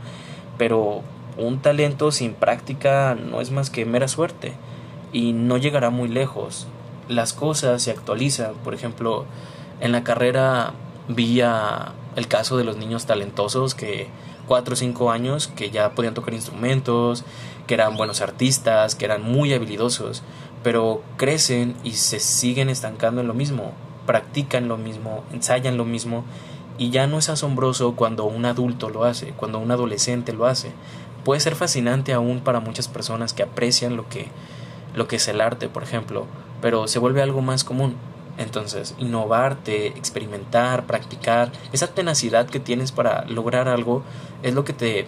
pero 0.56 1.02
un 1.36 1.60
talento 1.60 2.12
sin 2.12 2.34
práctica 2.34 3.16
no 3.16 3.40
es 3.40 3.50
más 3.50 3.70
que 3.70 3.86
mera 3.86 4.06
suerte 4.06 4.52
y 5.12 5.32
no 5.32 5.56
llegará 5.56 5.90
muy 5.90 6.08
lejos. 6.08 6.68
Las 7.08 7.32
cosas 7.32 7.82
se 7.82 7.90
actualizan, 7.90 8.52
por 8.62 8.74
ejemplo, 8.74 9.24
en 9.80 9.92
la 9.92 10.04
carrera 10.04 10.74
vi 11.08 11.40
el 11.40 12.28
caso 12.28 12.56
de 12.56 12.64
los 12.64 12.76
niños 12.76 13.06
talentosos 13.06 13.74
que 13.74 14.08
cuatro 14.50 14.74
o 14.74 14.76
cinco 14.76 15.12
años 15.12 15.46
que 15.46 15.70
ya 15.70 15.94
podían 15.94 16.12
tocar 16.12 16.34
instrumentos, 16.34 17.22
que 17.68 17.74
eran 17.74 17.96
buenos 17.96 18.20
artistas, 18.20 18.96
que 18.96 19.04
eran 19.04 19.22
muy 19.22 19.54
habilidosos, 19.54 20.24
pero 20.64 21.04
crecen 21.16 21.76
y 21.84 21.92
se 21.92 22.18
siguen 22.18 22.68
estancando 22.68 23.20
en 23.20 23.28
lo 23.28 23.34
mismo, 23.34 23.74
practican 24.06 24.66
lo 24.66 24.76
mismo, 24.76 25.22
ensayan 25.32 25.76
lo 25.76 25.84
mismo 25.84 26.24
y 26.78 26.90
ya 26.90 27.06
no 27.06 27.18
es 27.18 27.28
asombroso 27.28 27.94
cuando 27.94 28.24
un 28.24 28.44
adulto 28.44 28.90
lo 28.90 29.04
hace, 29.04 29.28
cuando 29.36 29.60
un 29.60 29.70
adolescente 29.70 30.32
lo 30.32 30.46
hace. 30.46 30.72
Puede 31.24 31.38
ser 31.38 31.54
fascinante 31.54 32.12
aún 32.12 32.40
para 32.40 32.58
muchas 32.58 32.88
personas 32.88 33.32
que 33.32 33.44
aprecian 33.44 33.96
lo 33.96 34.08
que 34.08 34.26
lo 34.96 35.06
que 35.06 35.14
es 35.14 35.28
el 35.28 35.40
arte, 35.40 35.68
por 35.68 35.84
ejemplo, 35.84 36.26
pero 36.60 36.88
se 36.88 36.98
vuelve 36.98 37.22
algo 37.22 37.40
más 37.40 37.62
común. 37.62 37.94
Entonces, 38.40 38.94
innovarte, 38.98 39.88
experimentar, 39.88 40.86
practicar, 40.86 41.52
esa 41.72 41.88
tenacidad 41.88 42.46
que 42.46 42.58
tienes 42.58 42.90
para 42.90 43.26
lograr 43.26 43.68
algo 43.68 44.02
es 44.42 44.54
lo 44.54 44.64
que 44.64 44.72
te 44.72 45.06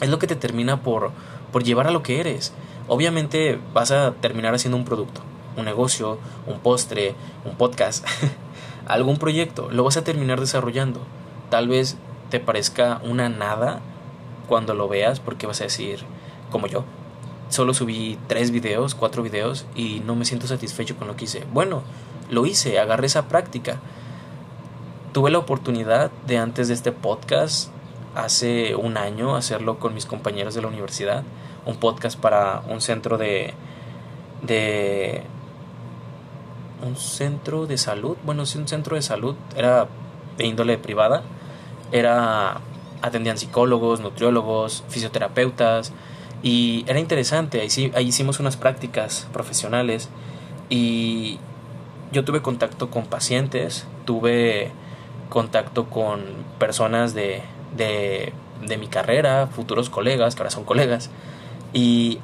es 0.00 0.08
lo 0.08 0.18
que 0.18 0.26
te 0.26 0.36
termina 0.36 0.80
por 0.80 1.12
por 1.52 1.64
llevar 1.64 1.86
a 1.86 1.90
lo 1.90 2.02
que 2.02 2.18
eres. 2.18 2.54
Obviamente 2.88 3.60
vas 3.74 3.90
a 3.90 4.12
terminar 4.22 4.54
haciendo 4.54 4.78
un 4.78 4.86
producto, 4.86 5.20
un 5.58 5.66
negocio, 5.66 6.18
un 6.46 6.60
postre, 6.60 7.14
un 7.44 7.56
podcast, 7.56 8.06
algún 8.88 9.18
proyecto, 9.18 9.68
lo 9.70 9.84
vas 9.84 9.98
a 9.98 10.04
terminar 10.04 10.40
desarrollando. 10.40 11.00
Tal 11.50 11.68
vez 11.68 11.98
te 12.30 12.40
parezca 12.40 13.02
una 13.04 13.28
nada 13.28 13.80
cuando 14.48 14.72
lo 14.72 14.88
veas 14.88 15.20
porque 15.20 15.46
vas 15.46 15.60
a 15.60 15.64
decir, 15.64 16.00
como 16.50 16.68
yo, 16.68 16.84
solo 17.50 17.74
subí 17.74 18.18
tres 18.28 18.50
videos, 18.50 18.94
cuatro 18.94 19.22
videos 19.22 19.66
y 19.74 20.00
no 20.06 20.16
me 20.16 20.24
siento 20.24 20.46
satisfecho 20.46 20.96
con 20.96 21.06
lo 21.06 21.16
que 21.16 21.24
hice. 21.26 21.44
Bueno, 21.52 21.82
lo 22.30 22.46
hice, 22.46 22.78
agarré 22.78 23.06
esa 23.06 23.28
práctica. 23.28 23.80
Tuve 25.12 25.30
la 25.30 25.38
oportunidad 25.38 26.10
de 26.26 26.38
antes 26.38 26.68
de 26.68 26.74
este 26.74 26.92
podcast, 26.92 27.70
hace 28.14 28.74
un 28.76 28.96
año, 28.96 29.36
hacerlo 29.36 29.78
con 29.78 29.94
mis 29.94 30.06
compañeros 30.06 30.54
de 30.54 30.62
la 30.62 30.68
universidad, 30.68 31.24
un 31.66 31.76
podcast 31.76 32.18
para 32.18 32.62
un 32.68 32.80
centro 32.80 33.18
de... 33.18 33.54
de 34.42 35.22
un 36.82 36.96
centro 36.96 37.66
de 37.66 37.76
salud, 37.76 38.16
bueno, 38.24 38.46
sí, 38.46 38.56
un 38.56 38.66
centro 38.66 38.96
de 38.96 39.02
salud, 39.02 39.36
era 39.54 39.86
de 40.38 40.46
índole 40.46 40.78
privada, 40.78 41.22
era 41.92 42.60
atendían 43.02 43.36
psicólogos, 43.38 44.00
nutriólogos, 44.00 44.84
fisioterapeutas 44.88 45.92
y 46.42 46.84
era 46.86 46.98
interesante, 46.98 47.60
ahí, 47.60 47.92
ahí 47.94 48.06
hicimos 48.06 48.40
unas 48.40 48.56
prácticas 48.56 49.28
profesionales 49.32 50.08
y 50.70 51.38
yo 52.12 52.24
tuve 52.24 52.42
contacto 52.42 52.90
con 52.90 53.06
pacientes, 53.06 53.86
tuve 54.04 54.72
contacto 55.28 55.86
con 55.86 56.20
personas 56.58 57.14
de, 57.14 57.42
de, 57.76 58.32
mi 58.78 58.88
carrera, 58.88 59.46
futuros 59.46 59.90
colegas, 59.90 60.36
ahora 60.36 60.50
son 60.50 60.64
colegas, 60.64 61.10
y 61.72 62.18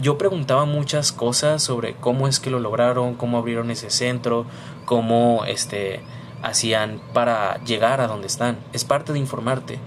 yo 0.00 0.18
preguntaba 0.18 0.66
muchas 0.66 1.12
cosas 1.12 1.62
sobre 1.62 1.94
cómo 1.94 2.28
es 2.28 2.40
que 2.40 2.50
lo 2.50 2.60
lograron, 2.60 3.14
cómo 3.14 3.38
abrieron 3.38 3.70
ese 3.70 3.90
centro, 3.90 4.44
cómo 4.84 5.44
este 5.46 6.02
hacían 6.42 7.00
para 7.14 7.62
llegar 7.64 8.00
a 8.00 8.06
donde 8.06 8.26
están. 8.26 8.58
Es 8.74 8.84
parte 8.84 9.12
de 9.14 9.18
informarte. 9.18 9.78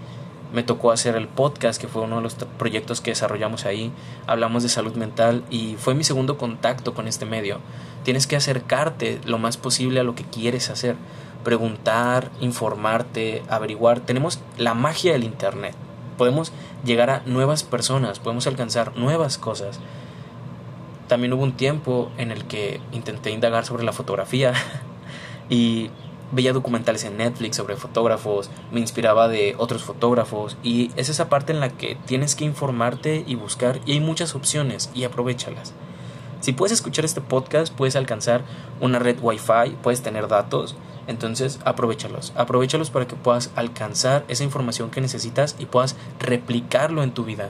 Me 0.54 0.64
tocó 0.64 0.92
hacer 0.92 1.16
el 1.16 1.28
podcast, 1.28 1.80
que 1.80 1.88
fue 1.88 2.02
uno 2.02 2.18
de 2.18 2.22
los 2.24 2.34
proyectos 2.34 3.02
que 3.02 3.12
desarrollamos 3.12 3.66
ahí. 3.66 3.92
Hablamos 4.26 4.64
de 4.64 4.70
salud 4.70 4.96
mental 4.96 5.44
y 5.50 5.76
fue 5.78 5.94
mi 5.94 6.04
segundo 6.04 6.38
contacto 6.38 6.94
con 6.94 7.08
este 7.08 7.26
medio. 7.26 7.60
Tienes 8.04 8.26
que 8.26 8.36
acercarte 8.36 9.22
lo 9.26 9.38
más 9.38 9.58
posible 9.58 10.00
a 10.00 10.04
lo 10.04 10.16
que 10.16 10.24
quieres 10.24 10.70
hacer. 10.70 10.96
Preguntar, 11.44 12.32
informarte, 12.42 13.44
averiguar. 13.48 14.00
Tenemos 14.00 14.40
la 14.58 14.74
magia 14.74 15.14
del 15.14 15.24
Internet. 15.24 15.76
Podemos 16.18 16.52
llegar 16.84 17.10
a 17.10 17.22
nuevas 17.26 17.64
personas, 17.64 18.20
podemos 18.20 18.48
alcanzar 18.48 18.98
nuevas 18.98 19.38
cosas. 19.38 19.80
También 21.08 21.34
hubo 21.34 21.44
un 21.44 21.54
tiempo 21.54 22.12
en 22.18 22.32
el 22.32 22.46
que 22.46 22.82
intenté 22.92 23.32
indagar 23.32 23.66
sobre 23.66 23.84
la 23.84 23.94
fotografía 23.94 24.54
y 25.50 25.92
veía 26.32 26.54
documentales 26.54 27.04
en 27.04 27.18
Netflix 27.18 27.58
sobre 27.58 27.76
fotógrafos, 27.76 28.50
me 28.72 28.80
inspiraba 28.80 29.28
de 29.28 29.56
otros 29.58 29.84
fotógrafos 29.84 30.58
y 30.64 30.92
es 30.96 31.10
esa 31.10 31.30
parte 31.30 31.52
en 31.52 31.60
la 31.60 31.70
que 31.70 31.98
tienes 32.06 32.36
que 32.36 32.46
informarte 32.46 33.24
y 33.26 33.36
buscar 33.36 33.80
y 33.86 33.94
hay 33.94 34.00
muchas 34.00 34.36
opciones 34.36 34.92
y 34.94 35.04
aprovechalas. 35.04 35.74
Si 36.42 36.54
puedes 36.54 36.72
escuchar 36.72 37.04
este 37.04 37.20
podcast, 37.20 37.74
puedes 37.74 37.96
alcanzar 37.96 38.44
una 38.80 39.00
red 39.00 39.18
Wi-Fi, 39.22 39.78
puedes 39.82 40.02
tener 40.02 40.28
datos, 40.30 40.76
entonces 41.08 41.60
aprovechalos, 41.66 42.32
aprovechalos 42.36 42.92
para 42.92 43.08
que 43.08 43.16
puedas 43.16 43.52
alcanzar 43.56 44.24
esa 44.28 44.44
información 44.44 44.90
que 44.90 45.02
necesitas 45.02 45.56
y 45.60 45.66
puedas 45.66 45.96
replicarlo 46.20 47.04
en 47.04 47.12
tu 47.12 47.26
vida. 47.26 47.50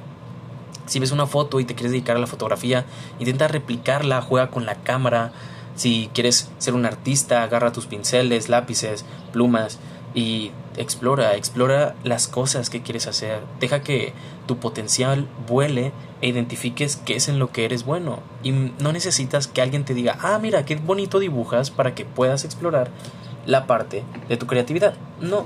Si 0.87 0.99
ves 0.99 1.11
una 1.11 1.27
foto 1.27 1.59
y 1.59 1.65
te 1.65 1.75
quieres 1.75 1.91
dedicar 1.91 2.15
a 2.15 2.19
la 2.19 2.25
fotografía, 2.25 2.85
intenta 3.19 3.47
replicarla, 3.47 4.23
juega 4.23 4.49
con 4.49 4.65
la 4.65 4.73
cámara, 4.73 5.33
si 5.75 6.09
quieres 6.13 6.49
ser 6.57 6.73
un 6.73 6.85
artista, 6.85 7.43
agarra 7.43 7.71
tus 7.71 7.85
pinceles, 7.85 8.49
lápices, 8.49 9.05
plumas 9.31 9.79
y 10.13 10.51
explora, 10.77 11.35
explora 11.35 11.95
las 12.03 12.27
cosas 12.27 12.69
que 12.69 12.81
quieres 12.81 13.07
hacer. 13.07 13.41
Deja 13.59 13.81
que 13.81 14.13
tu 14.47 14.57
potencial 14.57 15.27
vuele 15.47 15.91
e 16.21 16.27
identifiques 16.27 16.95
qué 16.97 17.15
es 17.15 17.29
en 17.29 17.39
lo 17.39 17.51
que 17.51 17.65
eres 17.65 17.85
bueno. 17.85 18.19
Y 18.43 18.51
no 18.51 18.91
necesitas 18.91 19.47
que 19.47 19.61
alguien 19.61 19.85
te 19.85 19.93
diga, 19.93 20.17
ah, 20.21 20.39
mira, 20.41 20.65
qué 20.65 20.75
bonito 20.75 21.19
dibujas 21.19 21.71
para 21.71 21.95
que 21.95 22.05
puedas 22.05 22.45
explorar 22.45 22.89
la 23.45 23.67
parte 23.67 24.03
de 24.27 24.37
tu 24.37 24.47
creatividad. 24.47 24.95
No, 25.19 25.45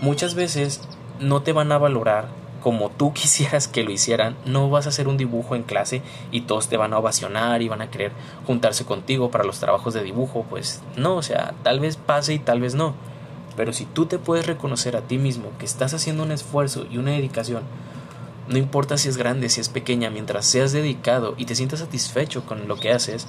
muchas 0.00 0.34
veces 0.34 0.80
no 1.20 1.42
te 1.42 1.52
van 1.52 1.72
a 1.72 1.78
valorar 1.78 2.43
como 2.64 2.88
tú 2.88 3.12
quisieras 3.12 3.68
que 3.68 3.84
lo 3.84 3.92
hicieran, 3.92 4.36
no 4.46 4.70
vas 4.70 4.86
a 4.86 4.88
hacer 4.88 5.06
un 5.06 5.18
dibujo 5.18 5.54
en 5.54 5.64
clase 5.64 6.00
y 6.32 6.40
todos 6.40 6.68
te 6.68 6.78
van 6.78 6.94
a 6.94 6.98
ovacionar 6.98 7.60
y 7.60 7.68
van 7.68 7.82
a 7.82 7.90
querer 7.90 8.10
juntarse 8.46 8.86
contigo 8.86 9.30
para 9.30 9.44
los 9.44 9.60
trabajos 9.60 9.92
de 9.92 10.02
dibujo, 10.02 10.46
pues 10.48 10.80
no, 10.96 11.16
o 11.16 11.22
sea, 11.22 11.52
tal 11.62 11.78
vez 11.78 11.98
pase 11.98 12.32
y 12.32 12.38
tal 12.38 12.62
vez 12.62 12.74
no. 12.74 12.94
Pero 13.54 13.74
si 13.74 13.84
tú 13.84 14.06
te 14.06 14.18
puedes 14.18 14.46
reconocer 14.46 14.96
a 14.96 15.02
ti 15.02 15.18
mismo 15.18 15.50
que 15.58 15.66
estás 15.66 15.92
haciendo 15.92 16.22
un 16.22 16.32
esfuerzo 16.32 16.86
y 16.90 16.96
una 16.96 17.10
dedicación, 17.10 17.64
no 18.48 18.56
importa 18.56 18.96
si 18.96 19.10
es 19.10 19.18
grande, 19.18 19.50
si 19.50 19.60
es 19.60 19.68
pequeña, 19.68 20.08
mientras 20.08 20.46
seas 20.46 20.72
dedicado 20.72 21.34
y 21.36 21.44
te 21.44 21.54
sientas 21.54 21.80
satisfecho 21.80 22.46
con 22.46 22.66
lo 22.66 22.76
que 22.76 22.92
haces, 22.92 23.26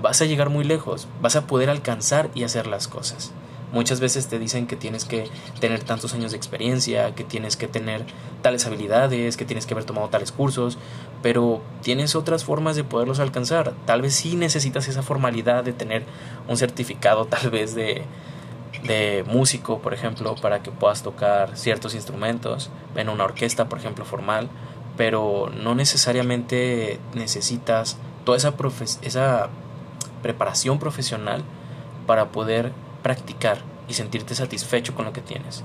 vas 0.00 0.22
a 0.22 0.24
llegar 0.24 0.48
muy 0.48 0.64
lejos, 0.64 1.08
vas 1.20 1.36
a 1.36 1.46
poder 1.46 1.68
alcanzar 1.68 2.30
y 2.34 2.44
hacer 2.44 2.66
las 2.66 2.88
cosas. 2.88 3.32
Muchas 3.72 4.00
veces 4.00 4.28
te 4.28 4.38
dicen 4.38 4.66
que 4.66 4.76
tienes 4.76 5.06
que 5.06 5.30
tener 5.58 5.82
tantos 5.82 6.12
años 6.12 6.32
de 6.32 6.36
experiencia, 6.36 7.14
que 7.14 7.24
tienes 7.24 7.56
que 7.56 7.66
tener 7.66 8.04
tales 8.42 8.66
habilidades, 8.66 9.38
que 9.38 9.46
tienes 9.46 9.64
que 9.64 9.72
haber 9.72 9.84
tomado 9.84 10.08
tales 10.08 10.30
cursos, 10.30 10.76
pero 11.22 11.62
tienes 11.80 12.14
otras 12.14 12.44
formas 12.44 12.76
de 12.76 12.84
poderlos 12.84 13.18
alcanzar. 13.18 13.72
Tal 13.86 14.02
vez 14.02 14.14
sí 14.14 14.36
necesitas 14.36 14.88
esa 14.88 15.02
formalidad 15.02 15.64
de 15.64 15.72
tener 15.72 16.04
un 16.48 16.58
certificado 16.58 17.24
tal 17.26 17.50
vez 17.50 17.74
de, 17.74 18.02
de 18.84 19.24
músico, 19.26 19.78
por 19.78 19.94
ejemplo, 19.94 20.34
para 20.34 20.62
que 20.62 20.70
puedas 20.70 21.02
tocar 21.02 21.56
ciertos 21.56 21.94
instrumentos 21.94 22.70
en 22.94 23.08
una 23.08 23.24
orquesta, 23.24 23.68
por 23.68 23.78
ejemplo, 23.78 24.04
formal, 24.04 24.48
pero 24.96 25.50
no 25.62 25.74
necesariamente 25.74 27.00
necesitas 27.14 27.96
toda 28.24 28.36
esa, 28.36 28.54
esa 29.02 29.48
preparación 30.22 30.78
profesional 30.78 31.42
para 32.06 32.28
poder 32.28 32.72
practicar 33.02 33.58
y 33.88 33.94
sentirte 33.94 34.34
satisfecho 34.34 34.94
con 34.94 35.04
lo 35.04 35.12
que 35.12 35.20
tienes. 35.20 35.64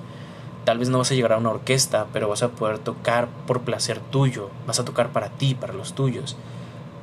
Tal 0.65 0.79
vez 0.79 0.89
no 0.89 0.97
vas 0.97 1.11
a 1.11 1.15
llegar 1.15 1.33
a 1.33 1.37
una 1.37 1.51
orquesta, 1.51 2.07
pero 2.11 2.27
vas 2.27 2.43
a 2.43 2.49
poder 2.49 2.79
tocar 2.79 3.29
por 3.45 3.61
placer 3.61 3.99
tuyo, 3.99 4.49
vas 4.65 4.79
a 4.79 4.85
tocar 4.85 5.13
para 5.13 5.29
ti, 5.29 5.55
para 5.55 5.73
los 5.73 5.93
tuyos. 5.93 6.35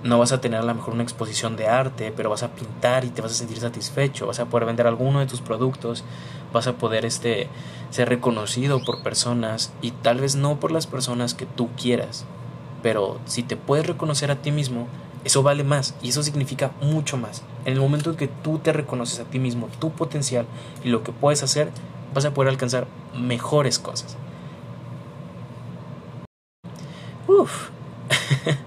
No 0.03 0.19
vas 0.19 0.33
a 0.33 0.41
tener 0.43 0.61
a 0.61 0.65
lo 0.65 0.75
mejor 0.75 0.93
una 0.93 1.03
exposición 1.03 1.57
de 1.57 1.67
arte, 1.67 2.13
pero 2.15 2.29
vas 2.29 2.43
a 2.43 2.51
pintar 2.55 3.07
y 3.07 3.09
te 3.09 3.23
vas 3.23 3.33
a 3.33 3.37
sentir 3.37 3.59
satisfecho, 3.59 4.27
vas 4.27 4.39
a 4.39 4.45
poder 4.45 4.67
vender 4.67 4.87
alguno 4.87 5.21
de 5.21 5.27
tus 5.27 5.41
productos, 5.41 6.05
vas 6.53 6.67
a 6.67 6.75
poder 6.75 7.07
este 7.07 7.49
ser 7.89 8.11
reconocido 8.11 8.85
por 8.85 9.03
personas 9.03 9.73
y 9.81 9.93
tal 9.93 10.21
vez 10.21 10.37
no 10.37 10.61
por 10.61 10.71
las 10.71 10.87
personas 10.87 11.33
que 11.33 11.47
tú 11.47 11.71
quieras, 11.81 12.27
pero 12.83 13.19
si 13.25 13.43
te 13.43 13.57
puedes 13.57 13.87
reconocer 13.87 14.31
a 14.31 14.43
ti 14.43 14.53
mismo, 14.53 14.89
eso 15.25 15.43
vale 15.43 15.65
más 15.65 15.95
y 16.03 16.11
eso 16.11 16.23
significa 16.23 16.73
mucho 16.83 17.17
más. 17.17 17.43
En 17.65 17.75
el 17.75 17.81
momento 17.81 18.11
en 18.11 18.17
que 18.17 18.29
tú 18.29 18.59
te 18.59 18.73
reconoces 18.73 19.21
a 19.21 19.25
ti 19.25 19.39
mismo, 19.39 19.69
tu 19.79 19.91
potencial 19.91 20.47
y 20.85 20.89
lo 20.89 21.03
que 21.03 21.13
puedes 21.13 21.43
hacer, 21.43 21.71
vas 22.15 22.25
a 22.25 22.35
poder 22.35 22.51
alcanzar 22.51 22.87
mejores 23.17 23.79
cosas. 23.79 24.17
Uf, 27.27 27.71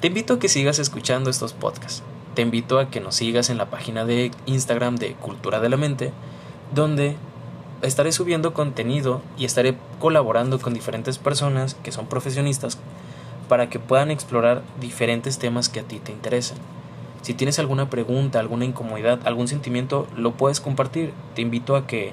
Te 0.00 0.08
invito 0.08 0.34
a 0.34 0.38
que 0.38 0.48
sigas 0.48 0.80
escuchando 0.80 1.30
estos 1.30 1.52
podcasts. 1.52 2.02
Te 2.34 2.42
invito 2.42 2.78
a 2.80 2.90
que 2.90 3.00
nos 3.00 3.14
sigas 3.14 3.50
en 3.50 3.58
la 3.58 3.70
página 3.70 4.04
de 4.04 4.32
Instagram 4.46 4.96
de 4.96 5.12
Cultura 5.14 5.60
de 5.60 5.68
la 5.68 5.76
Mente, 5.76 6.12
donde 6.74 7.16
estaré 7.82 8.10
subiendo 8.10 8.52
contenido 8.54 9.22
y 9.38 9.44
estaré 9.44 9.76
colaborando 10.00 10.58
con 10.58 10.74
diferentes 10.74 11.18
personas 11.18 11.76
que 11.84 11.92
son 11.92 12.06
profesionistas 12.06 12.78
para 13.48 13.68
que 13.68 13.78
puedan 13.78 14.10
explorar 14.10 14.62
diferentes 14.80 15.38
temas 15.38 15.68
que 15.68 15.80
a 15.80 15.84
ti 15.84 16.00
te 16.00 16.10
interesen. 16.10 16.58
Si 17.22 17.34
tienes 17.34 17.58
alguna 17.58 17.88
pregunta, 17.88 18.40
alguna 18.40 18.64
incomodidad, 18.64 19.20
algún 19.24 19.48
sentimiento, 19.48 20.06
lo 20.16 20.32
puedes 20.32 20.60
compartir. 20.60 21.12
Te 21.34 21.42
invito 21.42 21.76
a 21.76 21.86
que 21.86 22.12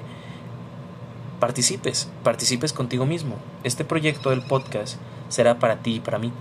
participes, 1.40 2.08
participes 2.22 2.72
contigo 2.72 3.06
mismo. 3.06 3.36
Este 3.64 3.84
proyecto 3.84 4.30
del 4.30 4.42
podcast 4.42 4.98
será 5.28 5.58
para 5.58 5.82
ti 5.82 5.96
y 5.96 6.00
para 6.00 6.18
mí. 6.18 6.32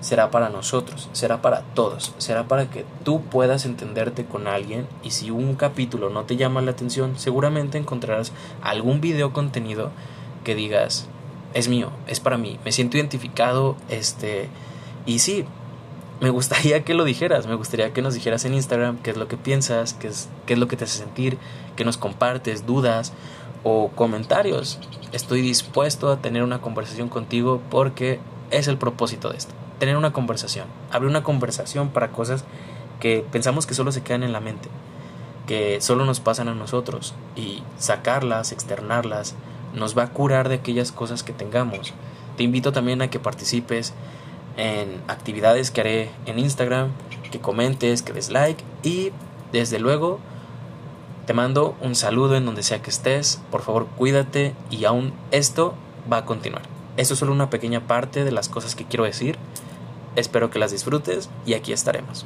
Será 0.00 0.30
para 0.30 0.50
nosotros, 0.50 1.08
será 1.12 1.40
para 1.40 1.62
todos, 1.62 2.14
será 2.18 2.46
para 2.48 2.68
que 2.68 2.84
tú 3.02 3.22
puedas 3.22 3.64
entenderte 3.64 4.26
con 4.26 4.46
alguien 4.46 4.86
y 5.02 5.12
si 5.12 5.30
un 5.30 5.54
capítulo 5.54 6.10
no 6.10 6.24
te 6.24 6.36
llama 6.36 6.60
la 6.60 6.72
atención, 6.72 7.18
seguramente 7.18 7.78
encontrarás 7.78 8.32
algún 8.60 9.00
video 9.00 9.32
contenido 9.32 9.90
que 10.44 10.54
digas, 10.54 11.08
es 11.54 11.68
mío, 11.68 11.90
es 12.06 12.20
para 12.20 12.36
mí, 12.36 12.58
me 12.62 12.72
siento 12.72 12.98
identificado, 12.98 13.74
este, 13.88 14.50
y 15.06 15.20
sí, 15.20 15.46
me 16.20 16.30
gustaría 16.30 16.84
que 16.84 16.94
lo 16.94 17.04
dijeras, 17.04 17.46
me 17.46 17.54
gustaría 17.54 17.92
que 17.92 18.02
nos 18.02 18.14
dijeras 18.14 18.44
en 18.44 18.54
Instagram 18.54 18.98
qué 18.98 19.10
es 19.10 19.16
lo 19.16 19.28
que 19.28 19.36
piensas, 19.36 19.92
qué 19.92 20.08
es, 20.08 20.28
qué 20.46 20.54
es 20.54 20.58
lo 20.58 20.68
que 20.68 20.76
te 20.76 20.84
hace 20.84 20.98
sentir, 20.98 21.38
que 21.76 21.84
nos 21.84 21.98
compartes 21.98 22.66
dudas 22.66 23.12
o 23.64 23.90
comentarios. 23.94 24.78
Estoy 25.12 25.42
dispuesto 25.42 26.10
a 26.10 26.18
tener 26.18 26.42
una 26.42 26.60
conversación 26.60 27.08
contigo 27.08 27.60
porque 27.70 28.20
es 28.50 28.68
el 28.68 28.78
propósito 28.78 29.30
de 29.30 29.36
esto. 29.36 29.54
Tener 29.78 29.96
una 29.96 30.12
conversación, 30.12 30.66
abrir 30.90 31.10
una 31.10 31.22
conversación 31.22 31.90
para 31.90 32.12
cosas 32.12 32.44
que 32.98 33.24
pensamos 33.30 33.66
que 33.66 33.74
solo 33.74 33.92
se 33.92 34.02
quedan 34.02 34.22
en 34.22 34.32
la 34.32 34.40
mente, 34.40 34.70
que 35.46 35.82
solo 35.82 36.06
nos 36.06 36.20
pasan 36.20 36.48
a 36.48 36.54
nosotros 36.54 37.14
y 37.34 37.62
sacarlas, 37.76 38.52
externarlas, 38.52 39.34
nos 39.74 39.96
va 39.96 40.04
a 40.04 40.12
curar 40.12 40.48
de 40.48 40.54
aquellas 40.56 40.92
cosas 40.92 41.22
que 41.22 41.34
tengamos. 41.34 41.92
Te 42.38 42.42
invito 42.42 42.72
también 42.72 43.02
a 43.02 43.10
que 43.10 43.18
participes 43.18 43.92
en 44.56 45.02
actividades 45.08 45.70
que 45.70 45.80
haré 45.80 46.10
en 46.26 46.38
Instagram, 46.38 46.90
que 47.30 47.40
comentes, 47.40 48.02
que 48.02 48.12
des 48.12 48.30
like 48.30 48.62
y 48.82 49.12
desde 49.52 49.78
luego 49.78 50.18
te 51.26 51.34
mando 51.34 51.74
un 51.80 51.94
saludo 51.94 52.36
en 52.36 52.46
donde 52.46 52.62
sea 52.62 52.82
que 52.82 52.90
estés, 52.90 53.40
por 53.50 53.62
favor 53.62 53.86
cuídate 53.96 54.54
y 54.70 54.84
aún 54.84 55.12
esto 55.30 55.74
va 56.10 56.18
a 56.18 56.24
continuar. 56.24 56.62
Esto 56.96 57.14
es 57.14 57.20
solo 57.20 57.32
una 57.32 57.50
pequeña 57.50 57.80
parte 57.86 58.24
de 58.24 58.32
las 58.32 58.48
cosas 58.48 58.74
que 58.74 58.84
quiero 58.84 59.04
decir, 59.04 59.36
espero 60.14 60.50
que 60.50 60.58
las 60.58 60.70
disfrutes 60.70 61.28
y 61.44 61.54
aquí 61.54 61.72
estaremos. 61.72 62.24